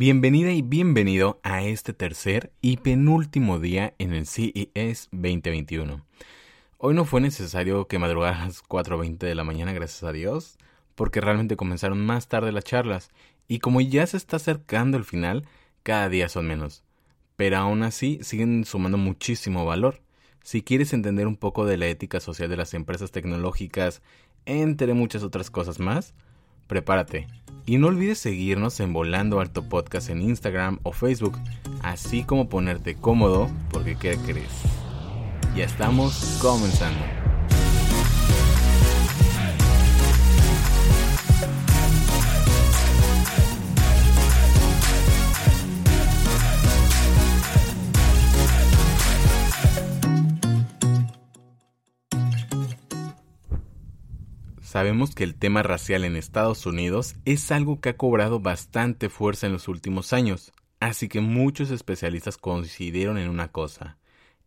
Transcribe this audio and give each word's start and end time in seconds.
Bienvenida 0.00 0.52
y 0.52 0.62
bienvenido 0.62 1.40
a 1.42 1.64
este 1.64 1.92
tercer 1.92 2.52
y 2.60 2.76
penúltimo 2.76 3.58
día 3.58 3.96
en 3.98 4.12
el 4.12 4.26
CES 4.26 5.08
2021. 5.10 6.06
Hoy 6.76 6.94
no 6.94 7.04
fue 7.04 7.20
necesario 7.20 7.88
que 7.88 7.98
madrugaras 7.98 8.40
a 8.40 8.46
las 8.46 8.62
4.20 8.62 9.18
de 9.18 9.34
la 9.34 9.42
mañana, 9.42 9.72
gracias 9.72 10.04
a 10.04 10.12
Dios, 10.12 10.56
porque 10.94 11.20
realmente 11.20 11.56
comenzaron 11.56 12.06
más 12.06 12.28
tarde 12.28 12.52
las 12.52 12.62
charlas 12.62 13.10
y 13.48 13.58
como 13.58 13.80
ya 13.80 14.06
se 14.06 14.18
está 14.18 14.36
acercando 14.36 14.96
el 14.96 15.04
final, 15.04 15.48
cada 15.82 16.08
día 16.08 16.28
son 16.28 16.46
menos. 16.46 16.84
Pero 17.34 17.56
aún 17.56 17.82
así 17.82 18.20
siguen 18.22 18.66
sumando 18.66 18.98
muchísimo 18.98 19.66
valor. 19.66 20.00
Si 20.44 20.62
quieres 20.62 20.92
entender 20.92 21.26
un 21.26 21.36
poco 21.36 21.66
de 21.66 21.76
la 21.76 21.88
ética 21.88 22.20
social 22.20 22.48
de 22.48 22.56
las 22.56 22.72
empresas 22.72 23.10
tecnológicas, 23.10 24.00
entre 24.46 24.94
muchas 24.94 25.24
otras 25.24 25.50
cosas 25.50 25.80
más, 25.80 26.14
prepárate. 26.68 27.26
Y 27.66 27.76
no 27.76 27.88
olvides 27.88 28.18
seguirnos 28.18 28.78
en 28.80 28.92
Volando 28.92 29.40
Alto 29.40 29.68
Podcast 29.68 30.08
en 30.08 30.22
Instagram 30.22 30.78
o 30.84 30.92
Facebook, 30.92 31.36
así 31.82 32.22
como 32.22 32.48
ponerte 32.48 32.94
cómodo, 32.94 33.50
porque 33.70 33.96
¿qué 33.96 34.16
crees? 34.24 34.62
Ya 35.56 35.64
estamos 35.64 36.38
comenzando. 36.40 37.17
Sabemos 54.68 55.14
que 55.14 55.24
el 55.24 55.34
tema 55.34 55.62
racial 55.62 56.04
en 56.04 56.14
Estados 56.14 56.66
Unidos 56.66 57.16
es 57.24 57.50
algo 57.52 57.80
que 57.80 57.88
ha 57.88 57.96
cobrado 57.96 58.38
bastante 58.38 59.08
fuerza 59.08 59.46
en 59.46 59.54
los 59.54 59.66
últimos 59.66 60.12
años, 60.12 60.52
así 60.78 61.08
que 61.08 61.22
muchos 61.22 61.70
especialistas 61.70 62.36
coincidieron 62.36 63.16
en 63.16 63.30
una 63.30 63.50
cosa. 63.50 63.96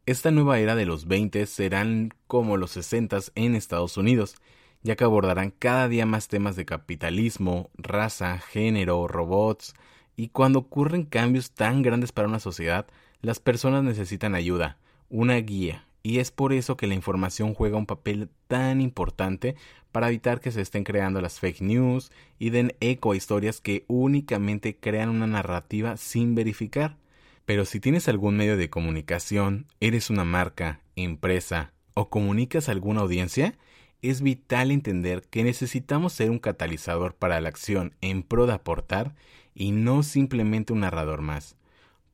Esta 0.06 0.30
nueva 0.30 0.60
era 0.60 0.76
de 0.76 0.86
los 0.86 1.08
20 1.08 1.48
serán 1.48 2.14
como 2.28 2.56
los 2.56 2.70
60 2.70 3.18
en 3.34 3.56
Estados 3.56 3.98
Unidos, 3.98 4.36
ya 4.84 4.96
que 4.96 5.06
abordarán 5.06 5.50
cada 5.50 5.88
día 5.88 6.06
más 6.06 6.28
temas 6.28 6.56
de 6.56 6.66
capitalismo, 6.66 7.72
raza, 7.74 8.38
género, 8.38 9.08
robots, 9.08 9.74
y 10.16 10.28
cuando 10.28 10.60
ocurren 10.60 11.06
cambios 11.06 11.50
tan 11.50 11.82
grandes 11.82 12.12
para 12.12 12.28
una 12.28 12.40
sociedad, 12.40 12.86
las 13.22 13.40
personas 13.40 13.84
necesitan 13.84 14.36
ayuda, 14.36 14.78
una 15.10 15.38
guía, 15.38 15.88
y 16.04 16.20
es 16.20 16.32
por 16.32 16.54
eso 16.54 16.78
que 16.78 16.88
la 16.88 16.96
información 16.96 17.54
juega 17.54 17.78
un 17.78 17.86
papel 17.86 18.30
tan 18.48 18.82
importante 18.82 19.56
para 19.92 20.08
evitar 20.08 20.40
que 20.40 20.52
se 20.52 20.62
estén 20.62 20.84
creando 20.84 21.22
las 21.22 21.40
fake 21.40 21.62
news 21.62 22.12
y 22.40 22.50
den 22.50 22.76
eco 22.80 23.12
a 23.12 23.16
historias 23.16 23.62
que 23.62 23.86
únicamente 23.88 24.76
crean 24.78 25.10
una 25.10 25.28
narrativa 25.28 25.98
sin 25.98 26.34
verificar. 26.34 26.98
Pero 27.46 27.66
si 27.66 27.80
tienes 27.80 28.08
algún 28.08 28.38
medio 28.38 28.58
de 28.58 28.70
comunicación, 28.70 29.68
eres 29.80 30.10
una 30.10 30.24
marca, 30.24 30.82
empresa 30.96 31.74
o 31.94 32.10
comunicas 32.10 32.70
a 32.70 32.72
alguna 32.72 33.02
audiencia, 33.02 33.58
es 34.02 34.22
vital 34.22 34.72
entender 34.72 35.24
que 35.30 35.44
necesitamos 35.44 36.14
ser 36.14 36.32
un 36.32 36.40
catalizador 36.40 37.14
para 37.14 37.40
la 37.42 37.50
acción 37.50 37.94
en 38.02 38.24
pro 38.24 38.48
de 38.48 38.54
aportar 38.54 39.14
y 39.54 39.72
no 39.72 40.02
simplemente 40.02 40.74
un 40.74 40.80
narrador 40.80 41.22
más 41.22 41.58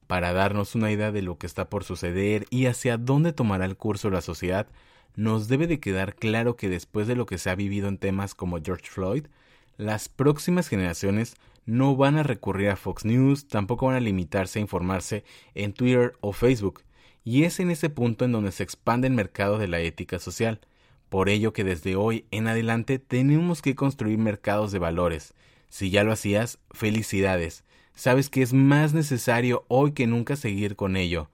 para 0.08 0.34
darnos 0.34 0.74
una 0.74 0.92
idea 0.92 1.12
de 1.12 1.22
lo 1.22 1.38
que 1.38 1.46
está 1.46 1.70
por 1.70 1.84
suceder 1.84 2.46
y 2.50 2.66
hacia 2.66 2.98
dónde 2.98 3.34
tomará 3.34 3.66
el 3.66 3.76
curso 3.76 4.10
la 4.10 4.22
sociedad, 4.22 4.68
nos 5.16 5.48
debe 5.48 5.68
de 5.68 5.80
quedar 5.80 6.16
claro 6.16 6.56
que 6.56 6.70
después 6.70 7.08
de 7.08 7.16
lo 7.16 7.26
que 7.26 7.38
se 7.38 7.50
ha 7.50 7.56
vivido 7.56 7.88
en 7.90 7.98
temas 7.98 8.34
como 8.34 8.60
George 8.64 8.88
Floyd, 8.88 9.28
las 9.76 10.10
próximas 10.10 10.70
generaciones 10.70 11.36
no 11.66 11.96
van 11.96 12.18
a 12.18 12.24
recurrir 12.24 12.70
a 12.70 12.78
Fox 12.78 13.04
News, 13.04 13.48
tampoco 13.48 13.88
van 13.88 13.96
a 13.96 14.00
limitarse 14.00 14.60
a 14.60 14.62
informarse 14.62 15.26
en 15.54 15.74
Twitter 15.74 16.14
o 16.22 16.32
Facebook, 16.32 16.84
y 17.26 17.44
es 17.44 17.60
en 17.60 17.70
ese 17.70 17.90
punto 17.90 18.24
en 18.24 18.32
donde 18.32 18.54
se 18.54 18.64
expande 18.64 19.08
el 19.08 19.14
mercado 19.14 19.58
de 19.58 19.68
la 19.68 19.82
ética 19.82 20.18
social. 20.18 20.62
Por 21.10 21.28
ello 21.28 21.52
que 21.52 21.66
desde 21.66 21.96
hoy 21.98 22.26
en 22.32 22.48
adelante 22.48 23.00
tenemos 23.00 23.62
que 23.62 23.76
construir 23.76 24.18
mercados 24.18 24.72
de 24.72 24.80
valores. 24.80 25.34
Si 25.70 25.90
ya 25.90 26.06
lo 26.06 26.14
hacías, 26.14 26.60
felicidades 26.72 27.66
sabes 27.98 28.30
que 28.30 28.42
es 28.42 28.54
más 28.54 28.94
necesario 28.94 29.66
hoy 29.68 29.92
que 29.92 30.08
nunca 30.08 30.38
seguir 30.38 30.78
con 30.78 30.96
ello. 30.96 31.30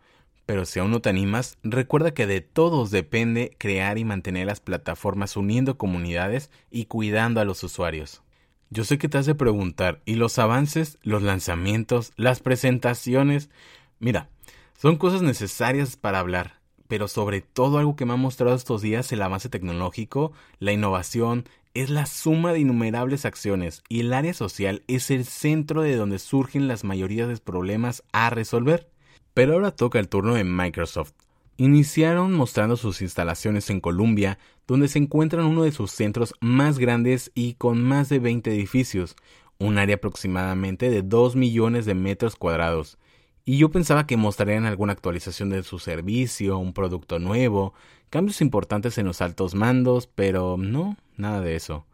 Pero 0.46 0.66
si 0.66 0.80
aún 0.80 0.92
no 0.92 1.02
te 1.02 1.10
animas, 1.10 1.58
recuerda 1.62 2.14
que 2.14 2.26
de 2.26 2.42
todos 2.42 2.90
depende 2.90 3.56
crear 3.58 3.98
y 3.98 4.06
mantener 4.06 4.48
las 4.48 4.60
plataformas 4.60 5.38
uniendo 5.38 5.78
comunidades 5.78 6.50
y 6.72 6.86
cuidando 6.86 7.40
a 7.40 7.46
los 7.46 7.64
usuarios. 7.64 8.24
Yo 8.70 8.86
sé 8.86 8.98
que 8.98 9.08
te 9.08 9.18
has 9.18 9.26
de 9.26 9.36
preguntar, 9.36 10.02
¿y 10.06 10.16
los 10.16 10.40
avances, 10.40 10.98
los 11.04 11.22
lanzamientos, 11.22 12.12
las 12.16 12.40
presentaciones? 12.40 13.50
Mira, 14.00 14.30
son 14.78 14.98
cosas 14.98 15.22
necesarias 15.22 15.96
para 15.96 16.20
hablar, 16.20 16.60
pero 16.94 17.08
sobre 17.08 17.42
todo 17.42 17.80
algo 17.80 17.96
que 17.96 18.06
me 18.06 18.14
ha 18.14 18.18
mostrado 18.18 18.56
estos 18.56 18.84
días 18.84 19.12
el 19.12 19.24
avance 19.24 19.50
tecnológico, 19.50 20.32
la 20.60 20.74
innovación, 20.74 21.46
es 21.74 21.90
la 21.90 22.06
suma 22.06 22.54
de 22.54 22.60
innumerables 22.60 23.26
acciones 23.26 23.82
y 23.90 24.02
el 24.02 24.14
área 24.14 24.36
social 24.36 24.84
es 24.86 25.10
el 25.10 25.26
centro 25.26 25.82
de 25.82 25.96
donde 25.96 26.20
surgen 26.20 26.68
las 26.68 26.84
mayorías 26.84 27.28
de 27.28 27.38
problemas 27.38 28.04
a 28.12 28.30
resolver. 28.30 28.92
Pero 29.34 29.54
ahora 29.54 29.72
toca 29.72 29.98
el 29.98 30.08
turno 30.08 30.36
de 30.36 30.44
Microsoft. 30.44 31.14
Iniciaron 31.58 32.32
mostrando 32.32 32.78
sus 32.78 33.02
instalaciones 33.02 33.72
en 33.72 33.80
Columbia, 33.80 34.38
donde 34.68 34.88
se 34.88 35.00
encuentran 35.00 35.48
uno 35.48 35.64
de 35.64 35.72
sus 35.72 35.90
centros 35.90 36.36
más 36.42 36.78
grandes 36.78 37.32
y 37.34 37.56
con 37.56 37.84
más 37.84 38.08
de 38.10 38.20
20 38.20 38.52
edificios, 38.52 39.16
un 39.58 39.80
área 39.80 39.96
aproximadamente 39.96 40.92
de 40.92 41.02
2 41.02 41.38
millones 41.38 41.88
de 41.88 41.96
metros 41.96 42.36
cuadrados. 42.36 43.00
Y 43.46 43.58
yo 43.58 43.72
pensaba 43.72 44.08
que 44.08 44.16
mostrarían 44.16 44.66
alguna 44.66 44.94
actualización 44.94 45.50
de 45.50 45.64
su 45.64 45.80
servicio, 45.80 46.58
un 46.58 46.74
producto 46.74 47.20
nuevo, 47.20 47.74
cambios 48.10 48.42
importantes 48.42 48.98
en 48.98 49.06
los 49.06 49.22
altos 49.22 49.54
mandos, 49.54 50.08
pero 50.08 50.56
no, 50.58 50.98
nada 51.18 51.42
de 51.42 51.56
eso. 51.56 51.86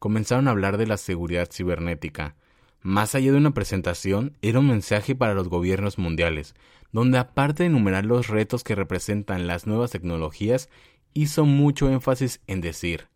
Comenzaron 0.00 0.48
a 0.48 0.50
hablar 0.50 0.76
de 0.76 0.86
la 0.86 0.96
seguridad 0.96 1.48
cibernética. 1.52 2.34
Más 2.82 3.14
allá 3.14 3.30
de 3.30 3.38
una 3.38 3.54
presentación, 3.54 4.36
era 4.42 4.58
un 4.58 4.66
mensaje 4.66 5.14
para 5.14 5.34
los 5.34 5.48
gobiernos 5.48 5.98
mundiales, 5.98 6.54
donde 6.90 7.18
aparte 7.18 7.62
de 7.62 7.68
enumerar 7.68 8.04
los 8.04 8.28
retos 8.28 8.64
que 8.64 8.74
representan 8.74 9.46
las 9.46 9.66
nuevas 9.66 9.92
tecnologías, 9.92 10.68
hizo 11.14 11.44
mucho 11.44 11.88
énfasis 11.90 12.40
en 12.46 12.60
decir, 12.60 13.08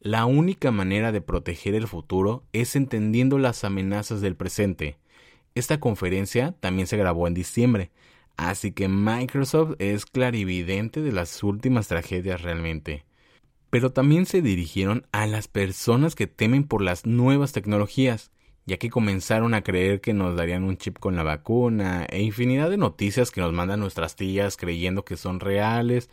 la 0.00 0.26
única 0.26 0.70
manera 0.70 1.12
de 1.12 1.20
proteger 1.20 1.74
el 1.74 1.86
futuro 1.86 2.44
es 2.52 2.74
entendiendo 2.74 3.38
las 3.38 3.62
amenazas 3.62 4.20
del 4.20 4.34
presente. 4.34 4.98
Esta 5.54 5.80
conferencia 5.80 6.54
también 6.60 6.86
se 6.86 6.96
grabó 6.96 7.26
en 7.26 7.34
diciembre, 7.34 7.90
así 8.36 8.72
que 8.72 8.88
Microsoft 8.88 9.74
es 9.78 10.06
clarividente 10.06 11.02
de 11.02 11.12
las 11.12 11.42
últimas 11.42 11.88
tragedias 11.88 12.42
realmente 12.42 13.04
pero 13.72 13.90
también 13.90 14.26
se 14.26 14.42
dirigieron 14.42 15.06
a 15.12 15.26
las 15.26 15.48
personas 15.48 16.14
que 16.14 16.26
temen 16.26 16.64
por 16.64 16.82
las 16.82 17.06
nuevas 17.06 17.52
tecnologías, 17.52 18.30
ya 18.66 18.76
que 18.76 18.90
comenzaron 18.90 19.54
a 19.54 19.62
creer 19.62 20.02
que 20.02 20.12
nos 20.12 20.36
darían 20.36 20.64
un 20.64 20.76
chip 20.76 20.98
con 20.98 21.16
la 21.16 21.22
vacuna 21.22 22.04
e 22.10 22.20
infinidad 22.20 22.68
de 22.68 22.76
noticias 22.76 23.30
que 23.30 23.40
nos 23.40 23.54
mandan 23.54 23.80
nuestras 23.80 24.14
tías 24.14 24.58
creyendo 24.58 25.06
que 25.06 25.16
son 25.16 25.40
reales 25.40 26.10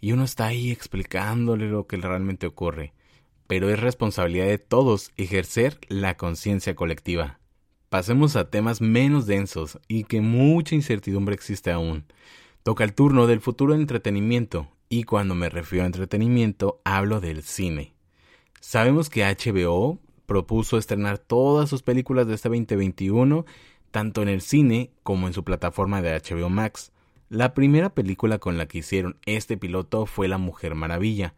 y 0.00 0.12
uno 0.12 0.22
está 0.22 0.46
ahí 0.46 0.70
explicándole 0.70 1.68
lo 1.68 1.88
que 1.88 1.96
realmente 1.96 2.46
ocurre. 2.46 2.92
Pero 3.48 3.70
es 3.70 3.80
responsabilidad 3.80 4.46
de 4.46 4.58
todos 4.58 5.10
ejercer 5.16 5.80
la 5.88 6.16
conciencia 6.16 6.76
colectiva. 6.76 7.39
Pasemos 7.90 8.36
a 8.36 8.48
temas 8.48 8.80
menos 8.80 9.26
densos 9.26 9.80
y 9.88 10.04
que 10.04 10.20
mucha 10.20 10.76
incertidumbre 10.76 11.34
existe 11.34 11.72
aún. 11.72 12.04
Toca 12.62 12.84
el 12.84 12.94
turno 12.94 13.26
del 13.26 13.40
futuro 13.40 13.74
entretenimiento 13.74 14.68
y 14.88 15.02
cuando 15.02 15.34
me 15.34 15.48
refiero 15.48 15.82
a 15.82 15.86
entretenimiento, 15.86 16.80
hablo 16.84 17.20
del 17.20 17.42
cine. 17.42 17.92
Sabemos 18.60 19.10
que 19.10 19.24
HBO 19.24 19.98
propuso 20.26 20.78
estrenar 20.78 21.18
todas 21.18 21.68
sus 21.68 21.82
películas 21.82 22.28
de 22.28 22.34
este 22.34 22.48
2021, 22.48 23.44
tanto 23.90 24.22
en 24.22 24.28
el 24.28 24.40
cine 24.40 24.92
como 25.02 25.26
en 25.26 25.32
su 25.32 25.42
plataforma 25.42 26.00
de 26.00 26.12
HBO 26.12 26.48
Max. 26.48 26.92
La 27.28 27.54
primera 27.54 27.92
película 27.92 28.38
con 28.38 28.56
la 28.56 28.66
que 28.66 28.78
hicieron 28.78 29.16
este 29.26 29.56
piloto 29.56 30.06
fue 30.06 30.28
La 30.28 30.38
Mujer 30.38 30.76
Maravilla, 30.76 31.34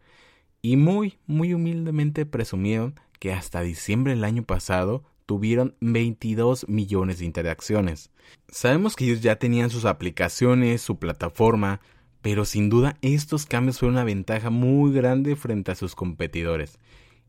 y 0.61 0.77
muy, 0.77 1.17
muy 1.25 1.55
humildemente 1.55 2.27
presumieron 2.27 2.93
que 3.17 3.33
hasta 3.33 3.61
diciembre 3.61 4.13
del 4.13 4.23
año 4.23 4.43
pasado 4.43 5.03
tuvieron 5.25 5.75
22 5.81 6.67
millones 6.67 7.19
de 7.19 7.25
interacciones. 7.25 8.11
Sabemos 8.49 8.95
que 8.95 9.05
ellos 9.05 9.21
ya 9.21 9.37
tenían 9.37 9.69
sus 9.69 9.85
aplicaciones, 9.85 10.81
su 10.81 10.97
plataforma, 10.97 11.81
pero 12.21 12.45
sin 12.45 12.69
duda 12.69 12.97
estos 13.01 13.45
cambios 13.45 13.79
fueron 13.79 13.95
una 13.95 14.03
ventaja 14.03 14.49
muy 14.49 14.93
grande 14.93 15.35
frente 15.35 15.71
a 15.71 15.75
sus 15.75 15.95
competidores. 15.95 16.79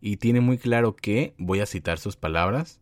Y 0.00 0.18
tiene 0.18 0.40
muy 0.40 0.58
claro 0.58 0.94
que, 0.94 1.34
voy 1.38 1.60
a 1.60 1.66
citar 1.66 1.98
sus 1.98 2.16
palabras, 2.16 2.80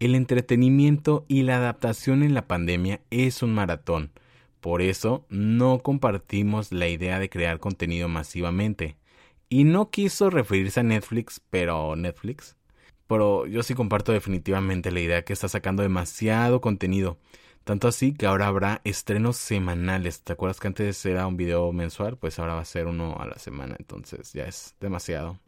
el 0.00 0.14
entretenimiento 0.14 1.24
y 1.26 1.42
la 1.42 1.56
adaptación 1.56 2.22
en 2.22 2.34
la 2.34 2.46
pandemia 2.46 3.00
es 3.10 3.42
un 3.42 3.54
maratón. 3.54 4.12
Por 4.60 4.82
eso 4.82 5.24
no 5.28 5.80
compartimos 5.80 6.72
la 6.72 6.88
idea 6.88 7.18
de 7.18 7.28
crear 7.28 7.58
contenido 7.58 8.08
masivamente. 8.08 8.96
Y 9.48 9.64
no 9.64 9.90
quiso 9.90 10.30
referirse 10.30 10.80
a 10.80 10.82
Netflix, 10.82 11.40
pero 11.50 11.96
Netflix. 11.96 12.56
Pero 13.08 13.46
yo 13.46 13.64
sí 13.64 13.74
comparto 13.74 14.12
definitivamente 14.12 14.92
la 14.92 15.00
idea 15.00 15.24
que 15.24 15.32
está 15.32 15.48
sacando 15.48 15.82
demasiado 15.82 16.60
contenido. 16.60 17.18
Tanto 17.64 17.88
así 17.88 18.14
que 18.14 18.26
ahora 18.26 18.46
habrá 18.46 18.80
estrenos 18.84 19.36
semanales. 19.36 20.22
¿Te 20.22 20.34
acuerdas 20.34 20.60
que 20.60 20.68
antes 20.68 21.04
era 21.04 21.26
un 21.26 21.36
video 21.36 21.72
mensual? 21.72 22.16
Pues 22.16 22.38
ahora 22.38 22.54
va 22.54 22.60
a 22.60 22.64
ser 22.64 22.86
uno 22.86 23.16
a 23.18 23.26
la 23.26 23.38
semana. 23.38 23.76
Entonces 23.78 24.32
ya 24.32 24.44
es 24.44 24.74
demasiado. 24.80 25.38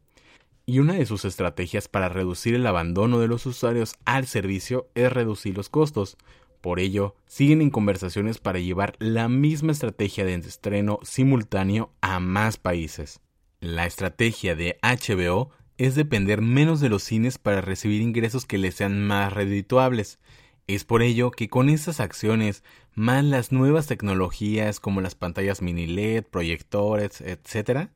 Y 0.67 0.79
una 0.79 0.95
de 0.95 1.07
sus 1.07 1.25
estrategias 1.25 1.89
para 1.89 2.09
reducir 2.09 2.55
el 2.55 2.67
abandono 2.67 3.19
de 3.19 3.29
los 3.29 3.47
usuarios 3.47 3.95
al 4.05 4.27
servicio 4.27 4.89
es 4.95 5.13
reducir 5.13 5.57
los 5.57 5.69
costos. 5.69 6.17
Por 6.61 6.79
ello, 6.79 7.15
siguen 7.27 7.63
en 7.63 7.71
conversaciones 7.71 8.39
para 8.39 8.59
llevar 8.59 8.97
la 8.99 9.29
misma 9.29 9.73
estrategia 9.73 10.25
de 10.25 10.35
estreno 10.35 10.99
simultáneo 11.03 11.91
a 12.03 12.21
más 12.21 12.59
países. 12.59 13.21
La 13.61 13.87
estrategia 13.87 14.55
de 14.55 14.79
HBO 14.83 15.51
es 15.81 15.95
depender 15.95 16.43
menos 16.43 16.81
de 16.81 16.91
los 16.91 17.03
cines 17.03 17.39
para 17.39 17.63
recibir 17.63 18.03
ingresos 18.03 18.45
que 18.45 18.59
les 18.59 18.75
sean 18.75 19.03
más 19.03 19.33
redituables. 19.33 20.19
Es 20.67 20.85
por 20.85 21.01
ello 21.03 21.31
que 21.31 21.49
con 21.49 21.71
estas 21.71 22.01
acciones, 22.01 22.63
más 22.95 23.25
las 23.25 23.51
nuevas 23.51 23.87
tecnologías 23.87 24.79
como 24.79 25.01
las 25.01 25.15
pantallas 25.15 25.63
mini 25.63 25.87
LED, 25.87 26.25
proyectores, 26.25 27.23
etc., 27.23 27.89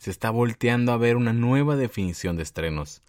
se 0.00 0.10
está 0.10 0.30
volteando 0.30 0.90
a 0.90 0.96
ver 0.96 1.14
una 1.14 1.32
nueva 1.32 1.76
definición 1.76 2.36
de 2.36 2.42
estrenos. 2.42 3.02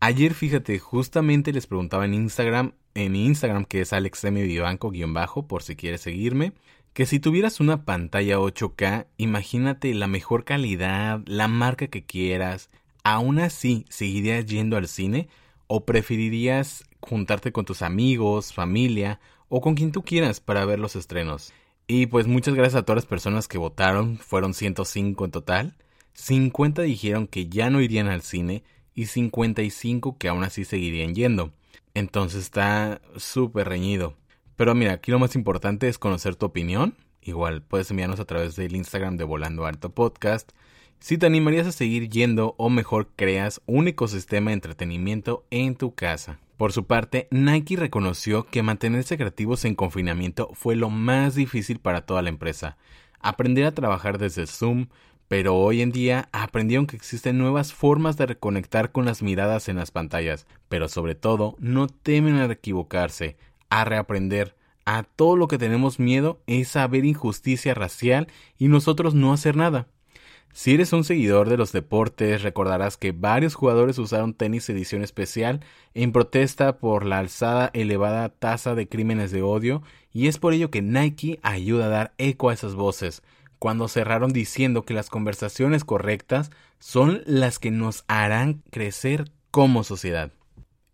Ayer, 0.00 0.32
fíjate, 0.32 0.78
justamente 0.78 1.52
les 1.52 1.66
preguntaba 1.66 2.06
en 2.06 2.14
Instagram, 2.14 2.72
en 2.94 3.12
mi 3.12 3.26
Instagram, 3.26 3.66
que 3.66 3.82
es 3.82 3.92
alexmvivanco-bajo, 3.92 5.46
por 5.46 5.62
si 5.62 5.76
quieres 5.76 6.00
seguirme, 6.00 6.54
que 6.94 7.04
si 7.04 7.20
tuvieras 7.20 7.60
una 7.60 7.84
pantalla 7.84 8.38
8K, 8.38 9.08
imagínate 9.18 9.92
la 9.92 10.06
mejor 10.06 10.44
calidad, 10.44 11.20
la 11.26 11.48
marca 11.48 11.88
que 11.88 12.06
quieras, 12.06 12.70
¿aún 13.04 13.38
así 13.38 13.86
seguirías 13.88 14.46
yendo 14.46 14.76
al 14.76 14.88
cine? 14.88 15.28
¿O 15.66 15.84
preferirías 15.84 16.84
juntarte 17.00 17.52
con 17.52 17.64
tus 17.64 17.82
amigos, 17.82 18.52
familia 18.52 19.20
o 19.48 19.60
con 19.60 19.74
quien 19.74 19.92
tú 19.92 20.02
quieras 20.02 20.40
para 20.40 20.64
ver 20.64 20.78
los 20.78 20.96
estrenos? 20.96 21.52
Y 21.86 22.06
pues 22.06 22.26
muchas 22.26 22.54
gracias 22.54 22.76
a 22.76 22.84
todas 22.84 22.98
las 22.98 23.06
personas 23.06 23.48
que 23.48 23.58
votaron, 23.58 24.18
fueron 24.18 24.54
105 24.54 25.24
en 25.24 25.30
total. 25.30 25.76
50 26.12 26.82
dijeron 26.82 27.26
que 27.26 27.48
ya 27.48 27.70
no 27.70 27.80
irían 27.80 28.08
al 28.08 28.22
cine 28.22 28.64
y 28.94 29.06
55 29.06 30.18
que 30.18 30.28
aún 30.28 30.44
así 30.44 30.64
seguirían 30.64 31.14
yendo. 31.14 31.52
Entonces 31.94 32.42
está 32.42 33.00
súper 33.16 33.68
reñido. 33.68 34.16
Pero 34.56 34.74
mira, 34.74 34.92
aquí 34.92 35.10
lo 35.10 35.18
más 35.18 35.36
importante 35.36 35.88
es 35.88 35.98
conocer 35.98 36.36
tu 36.36 36.46
opinión. 36.46 36.96
Igual 37.22 37.62
puedes 37.62 37.90
enviarnos 37.90 38.20
a 38.20 38.24
través 38.24 38.56
del 38.56 38.74
Instagram 38.74 39.16
de 39.16 39.24
Volando 39.24 39.66
Alto 39.66 39.90
Podcast. 39.90 40.52
Si 41.00 41.16
te 41.16 41.26
animarías 41.26 41.66
a 41.66 41.72
seguir 41.72 42.08
yendo 42.08 42.54
o 42.58 42.70
mejor 42.70 43.08
creas 43.14 43.60
un 43.66 43.86
ecosistema 43.86 44.50
de 44.50 44.54
entretenimiento 44.54 45.44
en 45.50 45.76
tu 45.76 45.94
casa. 45.94 46.40
Por 46.56 46.72
su 46.72 46.86
parte, 46.86 47.28
Nike 47.30 47.76
reconoció 47.76 48.46
que 48.46 48.64
mantenerse 48.64 49.16
creativos 49.16 49.64
en 49.64 49.76
confinamiento 49.76 50.50
fue 50.54 50.74
lo 50.74 50.90
más 50.90 51.36
difícil 51.36 51.78
para 51.78 52.00
toda 52.02 52.20
la 52.20 52.30
empresa. 52.30 52.76
Aprender 53.20 53.64
a 53.64 53.74
trabajar 53.74 54.18
desde 54.18 54.48
Zoom, 54.48 54.88
pero 55.28 55.54
hoy 55.54 55.82
en 55.82 55.92
día 55.92 56.28
aprendieron 56.32 56.88
que 56.88 56.96
existen 56.96 57.38
nuevas 57.38 57.72
formas 57.72 58.16
de 58.16 58.26
reconectar 58.26 58.90
con 58.90 59.04
las 59.04 59.22
miradas 59.22 59.68
en 59.68 59.76
las 59.76 59.92
pantallas, 59.92 60.48
pero 60.68 60.88
sobre 60.88 61.14
todo 61.14 61.54
no 61.60 61.86
temen 61.86 62.36
a 62.36 62.46
equivocarse, 62.46 63.36
a 63.70 63.84
reaprender. 63.84 64.56
A 64.84 65.04
todo 65.04 65.36
lo 65.36 65.46
que 65.46 65.58
tenemos 65.58 66.00
miedo 66.00 66.40
es 66.48 66.74
a 66.74 66.88
ver 66.88 67.04
injusticia 67.04 67.74
racial 67.74 68.26
y 68.58 68.66
nosotros 68.66 69.14
no 69.14 69.32
hacer 69.32 69.54
nada. 69.54 69.86
Si 70.52 70.74
eres 70.74 70.92
un 70.92 71.04
seguidor 71.04 71.48
de 71.48 71.56
los 71.56 71.72
deportes, 71.72 72.42
recordarás 72.42 72.96
que 72.96 73.12
varios 73.12 73.54
jugadores 73.54 73.98
usaron 73.98 74.34
tenis 74.34 74.68
edición 74.68 75.02
especial 75.02 75.60
en 75.94 76.12
protesta 76.12 76.78
por 76.78 77.06
la 77.06 77.18
alzada 77.18 77.70
elevada 77.74 78.28
tasa 78.28 78.74
de 78.74 78.88
crímenes 78.88 79.30
de 79.30 79.42
odio 79.42 79.82
y 80.12 80.26
es 80.26 80.38
por 80.38 80.54
ello 80.54 80.70
que 80.70 80.82
Nike 80.82 81.38
ayuda 81.42 81.86
a 81.86 81.90
dar 81.90 82.14
eco 82.18 82.50
a 82.50 82.54
esas 82.54 82.74
voces 82.74 83.22
cuando 83.58 83.88
cerraron 83.88 84.32
diciendo 84.32 84.84
que 84.84 84.94
las 84.94 85.10
conversaciones 85.10 85.84
correctas 85.84 86.50
son 86.78 87.22
las 87.26 87.58
que 87.58 87.70
nos 87.70 88.04
harán 88.08 88.62
crecer 88.70 89.30
como 89.50 89.84
sociedad. 89.84 90.32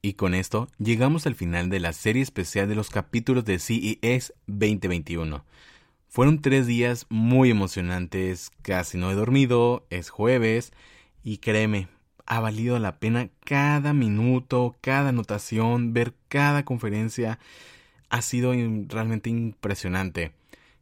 Y 0.03 0.15
con 0.15 0.35
esto 0.35 0.69
llegamos 0.79 1.27
al 1.27 1.35
final 1.35 1.71
de 1.71 1.81
la 1.81 1.95
serie 1.95 2.23
especial 2.23 2.69
de 2.69 2.75
los 2.75 2.91
capítulos 2.91 3.45
de 3.45 3.59
CES 3.59 4.35
2021. 4.47 5.45
Fueron 6.15 6.41
tres 6.41 6.69
días 6.69 7.07
muy 7.09 7.51
emocionantes, 7.51 8.53
casi 8.63 8.99
no 8.99 9.11
he 9.11 9.15
dormido, 9.15 9.85
es 9.91 10.11
jueves, 10.11 10.73
y 11.25 11.39
créeme, 11.39 11.89
ha 12.25 12.39
valido 12.39 12.79
la 12.79 13.01
pena 13.01 13.31
cada 13.45 13.93
minuto, 13.95 14.77
cada 14.81 15.09
anotación, 15.09 15.93
ver 15.93 16.15
cada 16.29 16.65
conferencia. 16.65 17.41
Ha 18.11 18.23
sido 18.23 18.53
realmente 18.87 19.29
impresionante. 19.29 20.31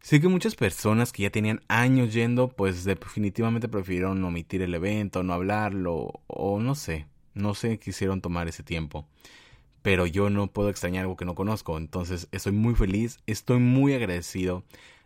Sé 0.03 0.21
que 0.21 0.29
muchas 0.29 0.55
personas 0.55 1.13
que 1.13 1.23
ya 1.23 1.31
tenían 1.31 1.63
años 1.67 2.13
yendo, 2.13 2.49
pues 2.49 2.85
definitivamente 2.85 3.69
prefirieron 3.69 4.23
omitir 4.23 4.61
el 4.61 4.75
evento, 4.75 5.23
no 5.23 5.33
hablarlo, 5.33 6.21
o 6.27 6.61
no 6.61 6.75
sé, 6.75 7.07
no 7.33 7.55
sé, 7.55 7.79
quisieron 7.79 8.21
tomar 8.21 8.49
ese 8.49 8.65
tiempo. 8.65 9.07
Pero 9.81 10.07
yo 10.07 10.29
no 10.29 10.49
puedo 10.49 10.69
extrañar 10.69 11.05
algo 11.05 11.17
que 11.17 11.25
no 11.25 11.35
conozco, 11.35 11.79
entonces 11.79 12.29
estoy 12.33 12.53
muy 12.53 12.75
feliz, 12.75 13.19
estoy 13.27 13.61
muy 13.61 13.95
agradecido, 13.95 14.63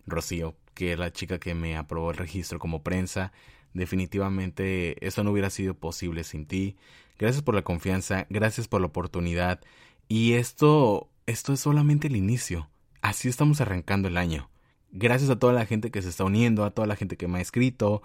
Rocío, 0.07 0.57
que 0.75 0.93
es 0.93 0.99
la 0.99 1.13
chica 1.13 1.39
que 1.39 1.55
me 1.55 1.77
aprobó 1.77 2.11
el 2.11 2.17
registro 2.17 2.59
como 2.59 2.83
prensa. 2.83 3.33
Definitivamente 3.75 5.05
eso 5.07 5.25
no 5.25 5.33
hubiera 5.33 5.51
sido 5.51 5.75
posible 5.75 6.25
sin 6.25 6.47
ti. 6.47 6.77
Gracias 7.19 7.43
por 7.43 7.55
la 7.55 7.63
confianza, 7.63 8.27
gracias 8.31 8.69
por 8.69 8.81
la 8.81 8.89
oportunidad. 8.89 9.61
Y 10.09 10.35
esto, 10.35 11.11
esto 11.27 11.53
es 11.53 11.61
solamente 11.61 12.09
el 12.09 12.17
inicio. 12.17 12.69
Así 13.03 13.29
estamos 13.29 13.61
arrancando 13.61 14.09
el 14.09 14.17
año. 14.17 14.51
Gracias 14.93 15.31
a 15.31 15.39
toda 15.39 15.53
la 15.53 15.67
gente 15.67 15.91
que 15.91 16.03
se 16.03 16.09
está 16.09 16.25
uniendo, 16.25 16.65
a 16.65 16.71
toda 16.71 16.87
la 16.87 16.97
gente 16.97 17.17
que 17.17 17.29
me 17.29 17.39
ha 17.39 17.43
escrito, 17.43 18.03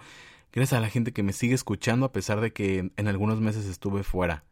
gracias 0.52 0.78
a 0.78 0.80
la 0.80 0.90
gente 0.90 1.12
que 1.12 1.22
me 1.22 1.32
sigue 1.32 1.54
escuchando 1.54 2.04
a 2.06 2.12
pesar 2.12 2.40
de 2.40 2.52
que 2.52 2.90
en 2.96 3.08
algunos 3.08 3.40
meses 3.40 3.66
estuve 3.66 4.02
fuera. 4.02 4.44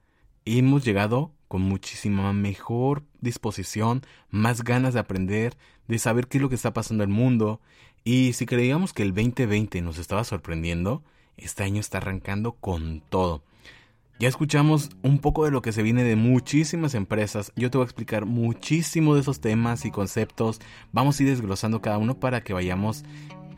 hemos 0.45 0.85
llegado 0.85 1.33
con 1.51 1.63
muchísima 1.63 2.33
mejor 2.33 3.03
disposición, 3.21 4.03
más 4.31 4.63
ganas 4.63 4.95
de 4.95 5.01
aprender, 5.01 5.57
de 5.89 5.99
saber 5.99 6.29
qué 6.29 6.39
es 6.39 6.43
lo 6.43 6.49
que 6.49 6.55
está 6.55 6.73
pasando 6.73 7.03
en 7.03 7.11
el 7.11 7.17
mundo. 7.17 7.61
Y 8.05 8.35
si 8.35 8.47
creíamos 8.47 8.93
que 8.93 9.03
el 9.03 9.13
2020 9.13 9.83
nos 9.83 9.99
estaba 9.99 10.23
sorprendiendo, 10.23 11.03
este 11.37 11.65
año 11.65 11.81
está 11.81 11.99
arrancando 11.99 12.53
con 12.53 13.01
todo. 13.01 13.43
Ya 14.21 14.29
escuchamos 14.29 14.91
un 15.03 15.19
poco 15.19 15.45
de 15.45 15.51
lo 15.51 15.61
que 15.61 15.73
se 15.73 15.83
viene 15.83 16.05
de 16.05 16.15
muchísimas 16.15 16.95
empresas. 16.95 17.53
Yo 17.57 17.69
te 17.69 17.79
voy 17.79 17.85
a 17.85 17.87
explicar 17.87 18.27
muchísimo 18.27 19.17
de 19.17 19.23
esos 19.23 19.41
temas 19.41 19.85
y 19.85 19.91
conceptos. 19.91 20.61
Vamos 20.93 21.19
a 21.19 21.23
ir 21.25 21.31
desglosando 21.31 21.83
cada 21.83 21.99
uno 21.99 22.21
para 22.21 22.45
que 22.45 22.53
vayamos 22.53 23.03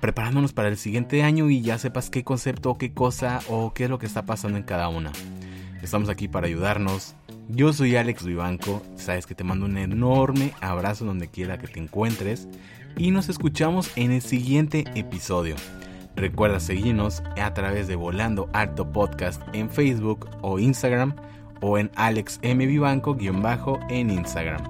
preparándonos 0.00 0.54
para 0.54 0.68
el 0.68 0.78
siguiente 0.78 1.22
año 1.22 1.50
y 1.50 1.60
ya 1.60 1.76
sepas 1.76 2.08
qué 2.08 2.24
concepto, 2.24 2.78
qué 2.78 2.94
cosa 2.94 3.40
o 3.50 3.74
qué 3.74 3.84
es 3.84 3.90
lo 3.90 3.98
que 3.98 4.06
está 4.06 4.24
pasando 4.24 4.56
en 4.56 4.64
cada 4.64 4.88
una. 4.88 5.12
Estamos 5.82 6.08
aquí 6.08 6.28
para 6.28 6.46
ayudarnos. 6.46 7.14
Yo 7.48 7.72
soy 7.72 7.96
Alex 7.96 8.24
Vivanco. 8.24 8.82
Sabes 8.96 9.26
que 9.26 9.34
te 9.34 9.44
mando 9.44 9.66
un 9.66 9.76
enorme 9.76 10.52
abrazo 10.60 11.04
donde 11.04 11.28
quiera 11.28 11.58
que 11.58 11.66
te 11.66 11.80
encuentres. 11.80 12.48
Y 12.96 13.10
nos 13.10 13.28
escuchamos 13.28 13.90
en 13.96 14.12
el 14.12 14.22
siguiente 14.22 14.84
episodio. 14.94 15.56
Recuerda 16.14 16.60
seguirnos 16.60 17.22
a 17.40 17.52
través 17.52 17.88
de 17.88 17.96
Volando 17.96 18.48
Alto 18.52 18.92
Podcast 18.92 19.42
en 19.54 19.70
Facebook 19.70 20.28
o 20.42 20.58
Instagram 20.58 21.16
o 21.60 21.78
en 21.78 21.90
Alex 21.96 22.38
M. 22.42 22.64
Vivanco-bajo 22.66 23.80
en 23.88 24.10
Instagram. 24.10 24.62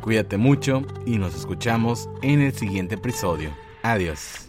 Cuídate 0.00 0.36
mucho 0.36 0.82
y 1.06 1.18
nos 1.18 1.34
escuchamos 1.34 2.08
en 2.22 2.40
el 2.40 2.52
siguiente 2.52 2.96
episodio. 2.96 3.50
Adiós. 3.82 4.48